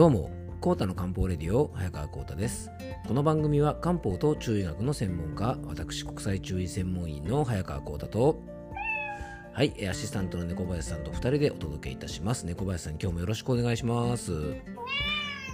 [0.00, 0.30] どうも
[0.62, 2.70] コータの漢方レディオ早川コータです。
[3.06, 8.42] この番組は漢方と中医学の専門家私国際中医専門医の早川コータと
[9.52, 12.46] はいアシスタントの猫林さんと2人でお届けいたします。
[12.46, 14.32] 猫林さん今日もよろしくお願いします。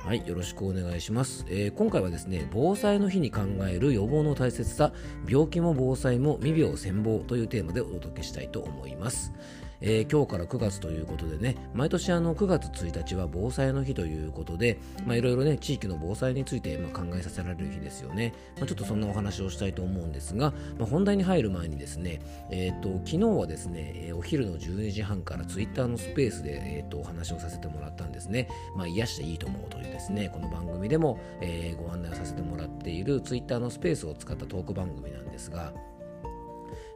[0.05, 4.92] はい、よろしくお願いします、えー、今回はですね、防災の日に考える予防の大切さ、
[5.28, 9.33] 病気も防災も未病戦防というテーマでお届けしたいと思います。
[9.80, 18.32] えー、今日から9月ということでね、毎年あの9月1日は防災の日ということで、まあ、いろいろね、地域の防災についてま考えさせられる日ですよね。
[18.56, 22.20] まあ、ちょっとそんなお話をしたいと思うんですが、まあ、本題に入る前にですね、
[22.51, 28.48] えーと、昨日はですね、お昼の12時半からツイッターのスペースで、えーと、お話をさせてもらったんですね。
[28.77, 35.73] まあ、癒していいと思うというですね、この番組でも、えー、ご案内をさせてもらっているツイッターのスペースを使ったトーク番組なんですが、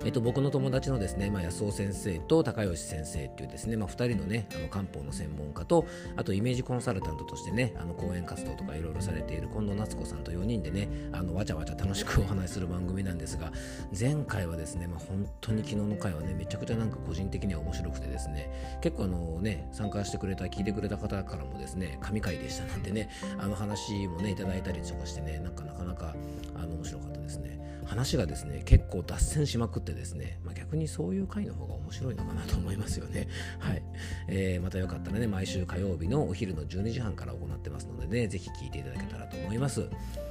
[0.05, 13.53] えっと、僕の友達のですね、まあ、安尾先生と高吉先生っていうですね、まあ、2人のね、あの漢方の専門家と、あとイメージコンサルタントとしてね、あの講演活動とかいろいろされている近藤夏子さんと4人でね、あのわちゃわちゃ楽しくお話しする番組なんですが、
[13.99, 26.15] 前回はですね、まあ、本当に昨日の回はね、めちゃくちゃなんか個人的には面白くてですね、結構あのね、参加してくれた、聞いてくれた方からもですね、神回でしたなんてね、あの話もね、いただいたりとかしてね、なんかなかなか
[26.55, 27.61] あの面白かったですね。
[27.91, 33.27] 話がですね結構脱線しまくってですね、まあ、逆にそういう回の方が面白いのかなと思いますよね。
[33.59, 33.83] はい、
[34.29, 39.89] えー、またよかったらね毎週火曜日のお昼の12時半から行ってますのでねぜひ聞いていただけたらと思います。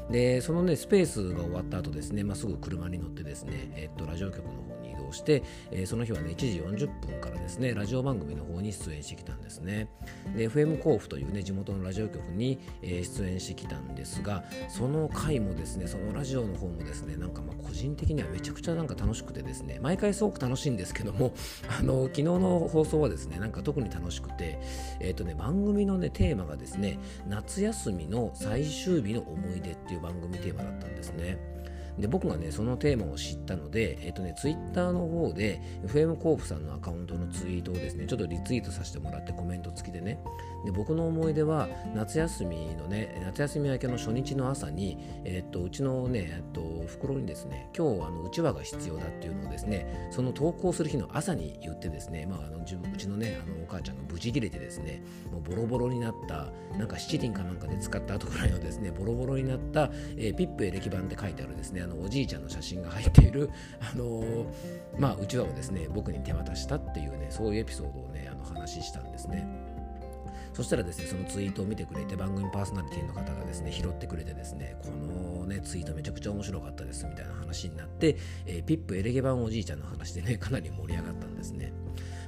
[0.09, 4.78] でそのねスペースが終わった後ですね、まあ、すぐ車に乗ってですね、えー、っとラジオ局の方
[5.09, 9.89] をして、えー、その日はね1時40分からですねラジオ番組の方に出演してきたんですね。
[10.35, 21.33] で FM 甲府というね地元のラジオ局に、えー、出演してきたんですがその回もですねそのラジオの方もですねなんかまあ個人的にはめちゃくちゃなんか楽しくてですね毎回すごく楽しいんですけども
[21.79, 24.59] あの昨日の放送はですねなんか特に楽しくて
[24.99, 31.59] えっ、ー、とね番組のねテーマがですね夏休みの最終日の思い出っていう番組テーマだったんですね。
[31.99, 40.19] で僕がねそのテーマを知ったので、えっ、とね、ツイッターの方で FM コープさんのアカウントのツイートをですねちょっとリツイートさせてもらってコメント付きでね。
[40.65, 64.45] で僕の思い出は夏休みのね夏休み明けの初日の朝に、えっとうちのね、えっと袋にですね今日あのうちわが必要だっていうのをですねその投稿する日の朝に言ってですね、まあ、あのうちのねあのお母ちゃんが無事切れてですねもうボロボロになったなんか七輪かなんかで使った後ぐらいのですねボロボロになった、えー、ピップエレキ板って書いてあるですねのおじいちゃんの写真が入っている、 あのー、
[64.97, 69.47] まあ、うちわをですね僕に手渡したっていうねそういうエピソードをねあの話したんですね。
[70.53, 81.72] そしたらですね、そのツイートを見てくれて、番組パーソナリティの方がですね、拾ってくれてですね、このね、ツイートめちゃくちゃ面白かったですみたいな話になって、えー、ピップエレキバンおじいちゃんの話でね、かなり盛り上がったんですね。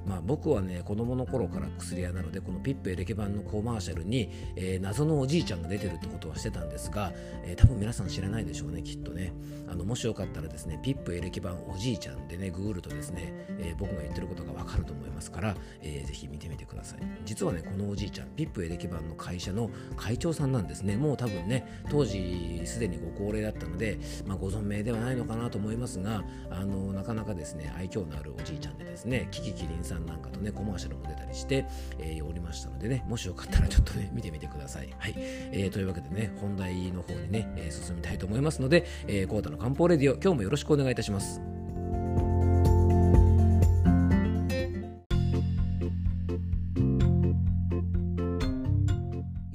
[0.05, 7.11] まあ、僕はね子供の頃から薬屋なのでこのピップエレキバンのコマーシャルに、えー、謎のおじいちゃんが出てるってことは知ってたんですが、
[7.43, 9.33] えー、多分皆さん知らないでしょうねきっとね。
[9.71, 16.99] あのもしよかったらですねピップエレキバンおじいちゃんでねググるとですね、えー、僕が言ってることがわかると思いますから、えー、ぜひ見てみてください。
[17.23, 20.97] 実はねこのおじいちゃんピップエレケ版の会社の会長さんなんですね。
[20.97, 31.65] もう多分ね当時すでにご高齢だったので、まあ、ご存命ではないのかなと思いますがあのなかなかですね愛嬌のあるおじいちゃんでですねキキキリンさんなんかとねコマーシャルも出たりして、
[31.99, 34.89] えー、おりましたのでね、もしよかったらちょっとね、見てみてください。
[34.97, 35.13] はい。
[35.17, 41.50] えー、というわけでね、本題の方にね、え、進みたいと思いますので、えー、コータの漢方レディオ、今日もよろしくお願いいたします。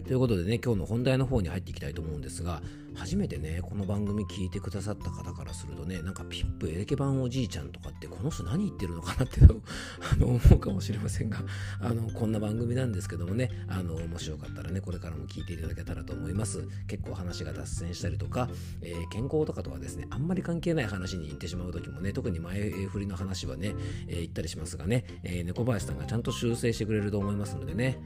[0.06, 2.62] ということでね、今日の本題の方に入っていきたいと思うんですが、
[2.94, 11.43] 初めてね、この番組聞いてくださった方からするとね、なんかピップエレケ版おじいちゃんとかって、この人何言ってるのかなって あの思うかもしれませんが、
[11.81, 16.69] あの、こんな番組なんですけどもね、あの、もしよかったらね、これからも聞いていただけたらと思います。
[16.87, 18.49] 結構話が脱線したりとか、
[18.83, 23.75] えー、健康とかとはですね、あんまり関係ない話に行ってしまう時もね、特に前振りの話はね、
[24.06, 27.98] えー、言ったりしますがね、えー、猫林さんがちゃんと修正してくれると思いますのでね、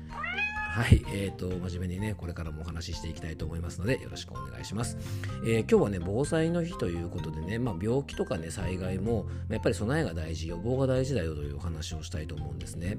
[0.70, 4.96] はい、えーと、真面目にね、これからもお話ししていきたいと思いますので、よろしくお願いします。
[5.44, 12.98] えー、今日はね、防災の日ということでね、まあ、病気とかね、災害も、やっぱり備えが大事、予防が大事だよというお話をしたいと思うんですね。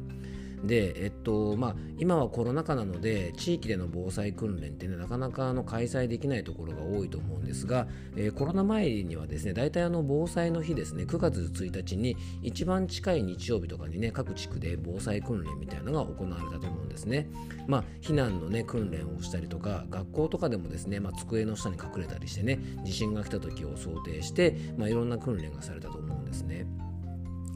[0.64, 17.30] で、えっとまあ、今はコロナ禍なので地域での防災訓練ってねなかなかあの開催できないところが多いと思うんですが、えー、コロナ前にはですね大体あの防災の日ですね9月1日に一番近い日曜日とかにね各地区で防災訓練みたいなのが行われたと思うんですね。
[17.68, 26.68] まあ、避難のね訓練をしたりとか学校とかでもですね、まあ、机の下に隠れたりしてね地震が来た時を想定して、まあ、いろんな訓練がされたと思うんですね。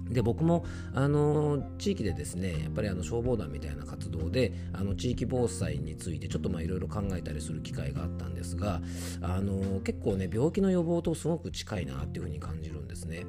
[0.10, 8.82] で僕もあの地域でですねやっぱりあの消防団みたいな活動であの地域防災についてちょっといろいろ考えたりする機会があったんですが
[9.22, 13.26] あの結構ね病気の予防とすごく近いなっていうふうに感じるんですね。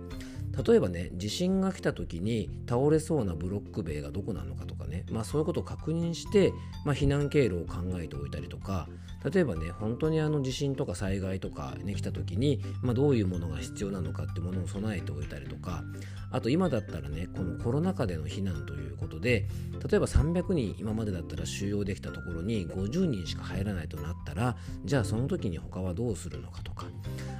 [0.65, 6.53] 例えばね地震が来た時に倒れそうなブロック塀がどこなのかとかね、まあ、そういうことを確認して、
[6.85, 8.89] まあ、避難経路を考えておいたりとか
[9.33, 15.83] 例えばね本当にあの地震とか災害とか、ね、来た時に、まあ、どういうものが必要なのかってものを備えておいたりとか
[16.31, 19.47] あと今だったらねこのコロナ禍での避難ということで
[19.89, 26.87] 例えば300人今までだったら収容できたところに50人しか入らないとなったらじゃあその時に他はどうするのかとか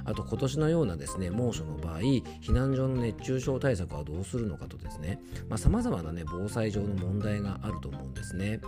[0.07, 5.19] あと今年のようなですね猛暑の場合避難所の熱中症対策はどうするのかとですね
[5.57, 8.61] さまざ、まなね防災上の問題があると思うんですね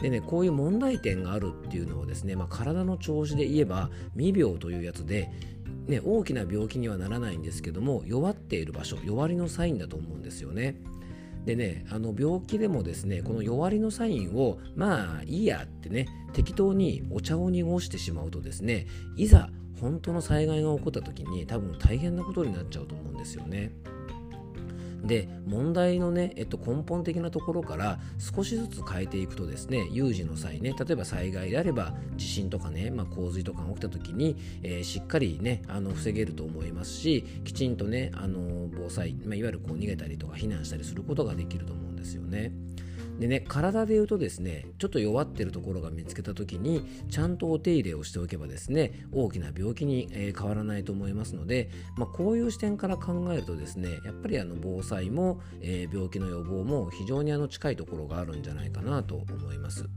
[0.00, 5.30] でねこういう問題点があるっていうのはですね、まあ、体の調子で言えば未病というやつで
[5.86, 10.74] ね、大きな病気にはならないんですけども弱っている場所弱りのサインだと思うんですよね。
[11.44, 19.48] でねあの病気でもですねこの弱りのサインをまあいいやってね適当にお茶を濁してしまうとですねいざ
[19.80, 23.72] 本当の災害が起こった時に多分大変なことになっちゃうと思うんですよね。
[25.06, 42.52] で問題のね、えっと、根本的なところから少しずつ変えていくとですね有事の際ね例えば災害であれば地震とかね、まあ、洪水とかが起きた時に、えー、しっかりねあの防げると思いますしきちんとねあの防災、まあ、いわゆるこう逃げたりとか避難したりすることができると思うんですよね。
[43.18, 59.88] でね体で言うとですねちょっと弱ってるところが見つけた時にちゃんとお手入れをしておけばですね大きな病気に、えー、変わらないと思いますので、まあ、こういう視点から考えるとですねやっぱりあの防災も、えー、病気の予防も非常にあの近いところがあるんじゃないかなと思います。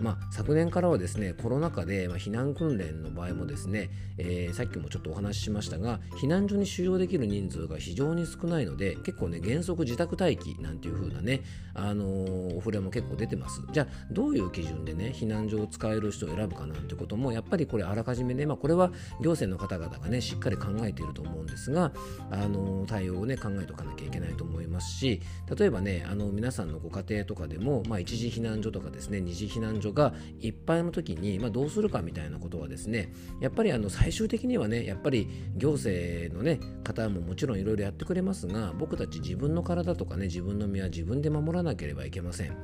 [0.00, 11.42] まあ、昨年からはですねコロナ禍で、まあ、避難訓練の場合もですね、えー、さっきもちょっとお話ししましたが避難所に収容できる人数が非常に少ないので結構ね原則自宅待機なんていう風なね、
[11.74, 13.62] あのー、お触れも結構出てます。
[13.72, 21.92] じゃあどういう基準でね避難所を使える人を選ぶかなんてこともやっぱりこれあらかじめね、まあ、これは行政の方々がねしっかり考えていると思うんですが、
[22.30, 25.20] あのー、対応をね考えておかなきゃいけないと思いますし
[25.56, 42.56] 例えばねあの皆さんのご家庭とかでも、まあ、一時避難所とかですね二次避難所がいっぱいの時に、まあ、どうするかみたいなことはですねやっぱりあの最終的にはねやっぱり行政のね方ももちろんいろいろやってくれますが僕たち自分の体とかね自分の身は自分で守らなければいけません。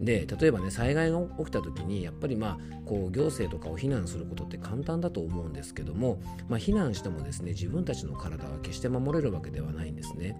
[0.00, 10.36] で例えばね災害が起きた時にやっぱりまあこう行政とかを非難することって簡単だと思うんですけども、まあ、避難してもですね自分たちの体は決して守れるわけではないんですね。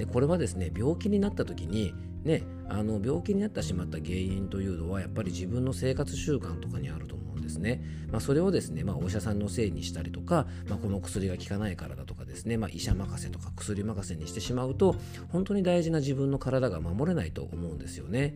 [0.00, 1.94] でこれはですね病気になった時に
[2.24, 7.82] ね、あの病気になってしまった原因というのはやっぱり自分の生活習慣とかにあると思うんですね。
[8.10, 14.96] まあ、それをですね、まあ、お医者さんのせいにしたりとか、まあ、この薬が効かないからだとかですね、まあ、医者任せとか薬任せにしてしまうと
[15.30, 18.34] 本当に大事な自分の体が守れないと思うんですよね。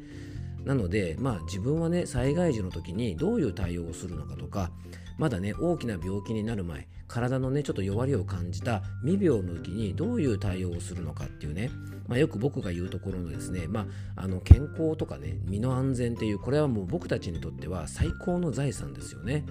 [0.65, 4.71] なので、まあ、自分はね災害時の時にどういう対応をするのかとか
[5.19, 11.71] まだね大きな病気になる前体のねちょっと弱りを感じた未病の時にどういう対応をするのかっていうね、
[12.09, 19.45] まあ、よく僕が言うところのですね、まあ、あの健康とかね身の安全っていうこれはもう僕たちにとっては最高の財産ですよね。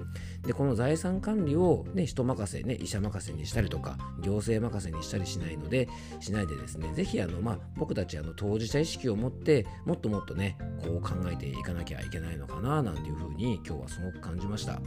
[0.45, 5.87] でこの財産管理を、ね、人任せ、ね、医者任せにしたりとか行政任せにしたりしないので
[6.19, 14.79] しないでですねぜひあの、まあ、僕たちあの当事者意識を持ってもっともっとねこう考えていかなきゃいけないのかななんていうふうに今日はすごく感じました。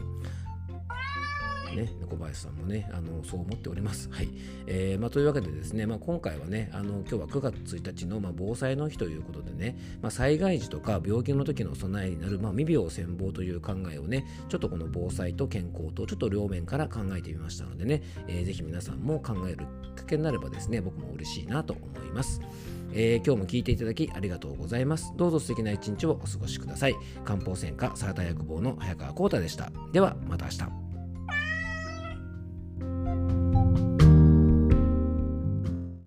[1.74, 4.08] ね、小林さんもね、あのそう思っております。
[4.10, 4.28] はい。
[4.66, 19.66] えー、まあ、というわけでですね、まあ、今回はね、あの今日は9月1日の、まあ、防災の日ということでね、まあ、災害時とか病気の時の備えになる、まあ、未病戦防という考えをね、ちょっとこの防災と健康とちょっと両面から考えてみましたのでね、えー、ぜひ皆さんも考える
[20.06, 22.40] っかけになればですね、僕も嬉しいなと思います。
[22.92, 25.12] えー、今日も聞いていただきありがとうございます。
[25.16, 26.94] どうぞ素敵な一日をお過ごしください。
[27.24, 29.70] 漢方専科サラダ薬房の早川幸太でした。
[29.92, 30.85] ではまた明日。